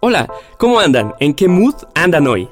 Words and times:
Hola, 0.00 0.28
¿cómo 0.58 0.80
andan? 0.80 1.14
¿En 1.20 1.32
qué 1.32 1.46
mood 1.46 1.74
andan 1.94 2.26
hoy? 2.26 2.48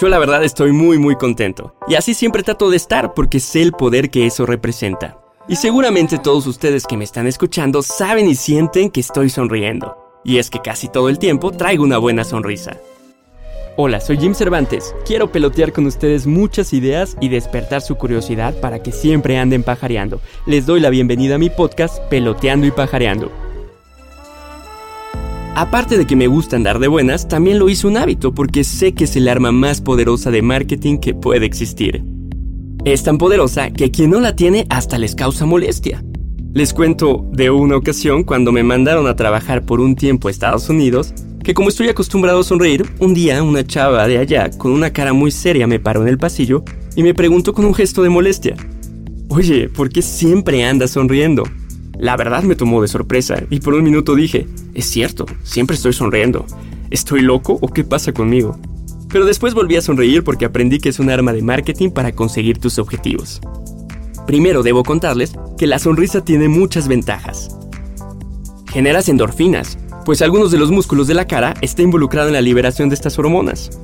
Yo 0.00 0.08
la 0.08 0.18
verdad 0.18 0.44
estoy 0.44 0.72
muy 0.72 0.98
muy 0.98 1.16
contento. 1.16 1.74
Y 1.88 1.94
así 1.94 2.14
siempre 2.14 2.42
trato 2.42 2.68
de 2.70 2.76
estar 2.76 3.14
porque 3.14 3.40
sé 3.40 3.62
el 3.62 3.72
poder 3.72 4.10
que 4.10 4.26
eso 4.26 4.44
representa. 4.46 5.18
Y 5.48 5.56
seguramente 5.56 6.18
todos 6.18 6.46
ustedes 6.46 6.86
que 6.86 6.96
me 6.96 7.04
están 7.04 7.26
escuchando 7.26 7.82
saben 7.82 8.28
y 8.28 8.34
sienten 8.34 8.90
que 8.90 9.00
estoy 9.00 9.30
sonriendo. 9.30 9.96
Y 10.24 10.38
es 10.38 10.50
que 10.50 10.60
casi 10.60 10.88
todo 10.88 11.08
el 11.08 11.18
tiempo 11.18 11.50
traigo 11.50 11.84
una 11.84 11.98
buena 11.98 12.24
sonrisa. 12.24 12.76
Hola, 13.76 14.00
soy 14.00 14.18
Jim 14.18 14.34
Cervantes. 14.34 14.94
Quiero 15.06 15.32
pelotear 15.32 15.72
con 15.72 15.86
ustedes 15.86 16.26
muchas 16.26 16.74
ideas 16.74 17.16
y 17.20 17.30
despertar 17.30 17.80
su 17.80 17.96
curiosidad 17.96 18.54
para 18.60 18.82
que 18.82 18.92
siempre 18.92 19.38
anden 19.38 19.62
pajareando. 19.62 20.20
Les 20.44 20.66
doy 20.66 20.80
la 20.80 20.90
bienvenida 20.90 21.36
a 21.36 21.38
mi 21.38 21.48
podcast 21.48 21.98
Peloteando 22.10 22.66
y 22.66 22.70
Pajareando. 22.72 23.49
Aparte 25.60 25.98
de 25.98 26.06
que 26.06 26.16
me 26.16 26.26
gusta 26.26 26.56
andar 26.56 26.78
de 26.78 26.88
buenas, 26.88 27.28
también 27.28 27.58
lo 27.58 27.68
hice 27.68 27.86
un 27.86 27.98
hábito 27.98 28.32
porque 28.32 28.64
sé 28.64 28.94
que 28.94 29.04
es 29.04 29.14
el 29.16 29.28
arma 29.28 29.52
más 29.52 29.82
poderosa 29.82 30.30
de 30.30 30.40
marketing 30.40 30.96
que 30.96 31.12
puede 31.12 31.44
existir. 31.44 32.02
Es 32.86 33.02
tan 33.02 33.18
poderosa 33.18 33.70
que 33.70 33.90
quien 33.90 34.08
no 34.08 34.22
la 34.22 34.34
tiene 34.34 34.66
hasta 34.70 34.96
les 34.96 35.14
causa 35.14 35.44
molestia. 35.44 36.02
Les 36.54 36.72
cuento 36.72 37.26
de 37.32 37.50
una 37.50 37.76
ocasión 37.76 38.24
cuando 38.24 38.52
me 38.52 38.62
mandaron 38.62 39.06
a 39.06 39.16
trabajar 39.16 39.66
por 39.66 39.80
un 39.80 39.96
tiempo 39.96 40.28
a 40.28 40.30
Estados 40.30 40.70
Unidos, 40.70 41.12
que 41.44 41.52
como 41.52 41.68
estoy 41.68 41.90
acostumbrado 41.90 42.40
a 42.40 42.44
sonreír, 42.44 42.86
un 42.98 43.12
día 43.12 43.42
una 43.42 43.62
chava 43.62 44.08
de 44.08 44.16
allá 44.16 44.48
con 44.56 44.72
una 44.72 44.94
cara 44.94 45.12
muy 45.12 45.30
seria 45.30 45.66
me 45.66 45.78
paró 45.78 46.00
en 46.00 46.08
el 46.08 46.16
pasillo 46.16 46.64
y 46.96 47.02
me 47.02 47.12
preguntó 47.12 47.52
con 47.52 47.66
un 47.66 47.74
gesto 47.74 48.02
de 48.02 48.08
molestia, 48.08 48.56
Oye, 49.28 49.68
¿por 49.68 49.90
qué 49.90 50.00
siempre 50.00 50.64
andas 50.64 50.92
sonriendo? 50.92 51.42
La 52.00 52.16
verdad 52.16 52.42
me 52.44 52.56
tomó 52.56 52.80
de 52.80 52.88
sorpresa 52.88 53.42
y 53.50 53.60
por 53.60 53.74
un 53.74 53.84
minuto 53.84 54.14
dije, 54.14 54.46
es 54.72 54.86
cierto, 54.86 55.26
siempre 55.42 55.76
estoy 55.76 55.92
sonriendo. 55.92 56.46
¿Estoy 56.88 57.20
loco 57.20 57.58
o 57.60 57.68
qué 57.68 57.84
pasa 57.84 58.12
conmigo? 58.12 58.58
Pero 59.10 59.26
después 59.26 59.52
volví 59.52 59.76
a 59.76 59.82
sonreír 59.82 60.24
porque 60.24 60.46
aprendí 60.46 60.78
que 60.78 60.88
es 60.88 60.98
un 60.98 61.10
arma 61.10 61.34
de 61.34 61.42
marketing 61.42 61.90
para 61.90 62.12
conseguir 62.12 62.56
tus 62.56 62.78
objetivos. 62.78 63.42
Primero 64.26 64.62
debo 64.62 64.82
contarles 64.82 65.34
que 65.58 65.66
la 65.66 65.78
sonrisa 65.78 66.24
tiene 66.24 66.48
muchas 66.48 66.88
ventajas. 66.88 67.54
Generas 68.72 69.10
endorfinas, 69.10 69.76
pues 70.06 70.22
algunos 70.22 70.50
de 70.50 70.58
los 70.58 70.70
músculos 70.70 71.06
de 71.06 71.14
la 71.14 71.26
cara 71.26 71.52
está 71.60 71.82
involucrado 71.82 72.28
en 72.28 72.34
la 72.34 72.40
liberación 72.40 72.88
de 72.88 72.94
estas 72.94 73.18
hormonas. 73.18 73.78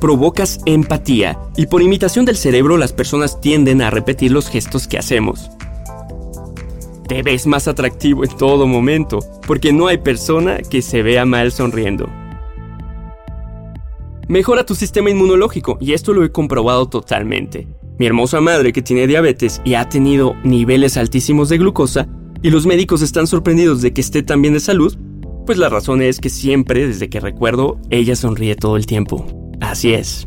Provocas 0.00 0.60
empatía 0.64 1.38
y 1.58 1.66
por 1.66 1.82
imitación 1.82 2.24
del 2.24 2.38
cerebro 2.38 2.78
las 2.78 2.94
personas 2.94 3.38
tienden 3.42 3.82
a 3.82 3.90
repetir 3.90 4.32
los 4.32 4.48
gestos 4.48 4.88
que 4.88 4.96
hacemos. 4.96 5.50
Te 7.08 7.22
ves 7.22 7.46
más 7.46 7.68
atractivo 7.68 8.24
en 8.24 8.30
todo 8.36 8.66
momento, 8.66 9.18
porque 9.46 9.72
no 9.72 9.88
hay 9.88 9.98
persona 9.98 10.58
que 10.58 10.80
se 10.80 11.02
vea 11.02 11.26
mal 11.26 11.52
sonriendo. 11.52 12.08
Mejora 14.26 14.64
tu 14.64 14.74
sistema 14.74 15.10
inmunológico 15.10 15.76
y 15.82 15.92
esto 15.92 16.14
lo 16.14 16.24
he 16.24 16.32
comprobado 16.32 16.88
totalmente. 16.88 17.68
Mi 17.98 18.06
hermosa 18.06 18.40
madre 18.40 18.72
que 18.72 18.80
tiene 18.80 19.06
diabetes 19.06 19.60
y 19.64 19.74
ha 19.74 19.88
tenido 19.88 20.34
niveles 20.44 20.96
altísimos 20.96 21.50
de 21.50 21.58
glucosa 21.58 22.08
y 22.42 22.48
los 22.48 22.64
médicos 22.64 23.02
están 23.02 23.26
sorprendidos 23.26 23.82
de 23.82 23.92
que 23.92 24.00
esté 24.00 24.22
tan 24.22 24.40
bien 24.40 24.54
de 24.54 24.60
salud, 24.60 24.96
pues 25.44 25.58
la 25.58 25.68
razón 25.68 26.00
es 26.00 26.20
que 26.20 26.30
siempre, 26.30 26.86
desde 26.86 27.10
que 27.10 27.20
recuerdo, 27.20 27.78
ella 27.90 28.16
sonríe 28.16 28.56
todo 28.56 28.78
el 28.78 28.86
tiempo. 28.86 29.26
Así 29.60 29.92
es. 29.92 30.26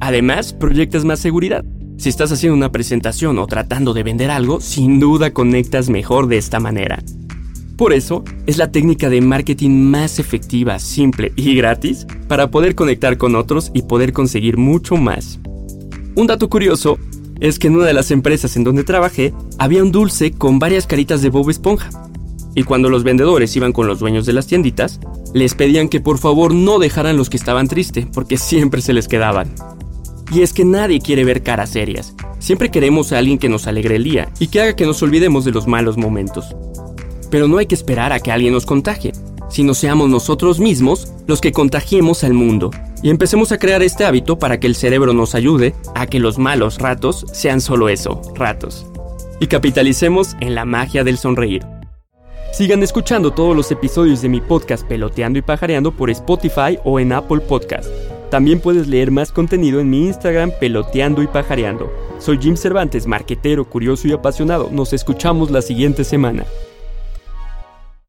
Además, 0.00 0.52
proyectas 0.52 1.06
más 1.06 1.18
seguridad. 1.18 1.64
Si 2.00 2.08
estás 2.08 2.32
haciendo 2.32 2.56
una 2.56 2.72
presentación 2.72 3.38
o 3.38 3.46
tratando 3.46 3.92
de 3.92 4.02
vender 4.02 4.30
algo, 4.30 4.62
sin 4.62 5.00
duda 5.00 5.34
conectas 5.34 5.90
mejor 5.90 6.28
de 6.28 6.38
esta 6.38 6.58
manera. 6.58 7.02
Por 7.76 7.92
eso, 7.92 8.24
es 8.46 8.56
la 8.56 8.72
técnica 8.72 9.10
de 9.10 9.20
marketing 9.20 9.68
más 9.68 10.18
efectiva, 10.18 10.78
simple 10.78 11.30
y 11.36 11.54
gratis 11.54 12.06
para 12.26 12.50
poder 12.50 12.74
conectar 12.74 13.18
con 13.18 13.36
otros 13.36 13.70
y 13.74 13.82
poder 13.82 14.14
conseguir 14.14 14.56
mucho 14.56 14.96
más. 14.96 15.40
Un 16.16 16.26
dato 16.26 16.48
curioso 16.48 16.98
es 17.38 17.58
que 17.58 17.66
en 17.66 17.76
una 17.76 17.84
de 17.84 17.92
las 17.92 18.10
empresas 18.10 18.56
en 18.56 18.64
donde 18.64 18.84
trabajé 18.84 19.34
había 19.58 19.82
un 19.82 19.92
dulce 19.92 20.32
con 20.32 20.58
varias 20.58 20.86
caritas 20.86 21.20
de 21.20 21.28
Bob 21.28 21.50
Esponja. 21.50 21.90
Y 22.54 22.62
cuando 22.62 22.88
los 22.88 23.04
vendedores 23.04 23.54
iban 23.56 23.74
con 23.74 23.86
los 23.86 23.98
dueños 23.98 24.24
de 24.24 24.32
las 24.32 24.46
tienditas, 24.46 25.00
les 25.34 25.52
pedían 25.52 25.90
que 25.90 26.00
por 26.00 26.16
favor 26.16 26.54
no 26.54 26.78
dejaran 26.78 27.18
los 27.18 27.28
que 27.28 27.36
estaban 27.36 27.68
tristes, 27.68 28.06
porque 28.10 28.38
siempre 28.38 28.80
se 28.80 28.94
les 28.94 29.06
quedaban. 29.06 29.52
Y 30.32 30.42
es 30.42 30.52
que 30.52 30.64
nadie 30.64 31.00
quiere 31.00 31.24
ver 31.24 31.42
caras 31.42 31.70
serias. 31.70 32.14
Siempre 32.38 32.70
queremos 32.70 33.12
a 33.12 33.18
alguien 33.18 33.38
que 33.38 33.48
nos 33.48 33.66
alegre 33.66 33.96
el 33.96 34.04
día 34.04 34.30
y 34.38 34.48
que 34.48 34.60
haga 34.60 34.76
que 34.76 34.86
nos 34.86 35.02
olvidemos 35.02 35.44
de 35.44 35.50
los 35.50 35.66
malos 35.66 35.96
momentos. 35.96 36.54
Pero 37.30 37.48
no 37.48 37.58
hay 37.58 37.66
que 37.66 37.74
esperar 37.74 38.12
a 38.12 38.20
que 38.20 38.30
alguien 38.30 38.52
nos 38.52 38.66
contagie, 38.66 39.12
sino 39.48 39.74
seamos 39.74 40.08
nosotros 40.08 40.60
mismos 40.60 41.12
los 41.26 41.40
que 41.40 41.52
contagiemos 41.52 42.22
al 42.24 42.34
mundo 42.34 42.70
y 43.02 43.10
empecemos 43.10 43.50
a 43.52 43.58
crear 43.58 43.82
este 43.82 44.04
hábito 44.04 44.38
para 44.38 44.60
que 44.60 44.66
el 44.66 44.74
cerebro 44.74 45.12
nos 45.12 45.34
ayude 45.34 45.74
a 45.94 46.06
que 46.06 46.20
los 46.20 46.38
malos 46.38 46.78
ratos 46.78 47.26
sean 47.32 47.60
solo 47.60 47.88
eso, 47.88 48.20
ratos. 48.34 48.86
Y 49.40 49.46
capitalicemos 49.46 50.36
en 50.40 50.54
la 50.54 50.64
magia 50.64 51.02
del 51.02 51.18
sonreír. 51.18 51.64
Sigan 52.52 52.82
escuchando 52.82 53.32
todos 53.32 53.56
los 53.56 53.70
episodios 53.70 54.22
de 54.22 54.28
mi 54.28 54.40
podcast 54.40 54.86
Peloteando 54.86 55.38
y 55.38 55.42
Pajareando 55.42 55.92
por 55.92 56.10
Spotify 56.10 56.78
o 56.84 57.00
en 57.00 57.12
Apple 57.12 57.40
Podcast. 57.40 57.88
También 58.30 58.60
puedes 58.60 58.86
leer 58.86 59.10
más 59.10 59.32
contenido 59.32 59.80
en 59.80 59.90
mi 59.90 60.06
Instagram 60.06 60.52
peloteando 60.60 61.22
y 61.22 61.26
pajareando. 61.26 61.92
Soy 62.18 62.38
Jim 62.40 62.56
Cervantes, 62.56 63.06
marquetero, 63.06 63.64
curioso 63.64 64.06
y 64.06 64.12
apasionado. 64.12 64.70
Nos 64.70 64.92
escuchamos 64.92 65.50
la 65.50 65.62
siguiente 65.62 66.04
semana. 66.04 66.44